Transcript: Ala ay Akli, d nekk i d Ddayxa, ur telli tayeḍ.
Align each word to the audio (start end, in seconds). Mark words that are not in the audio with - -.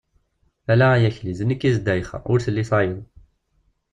Ala 0.71 0.87
ay 0.95 1.03
Akli, 1.09 1.33
d 1.39 1.41
nekk 1.43 1.61
i 1.67 1.71
d 1.73 1.75
Ddayxa, 1.79 2.17
ur 2.31 2.39
telli 2.45 2.63
tayeḍ. 2.69 3.01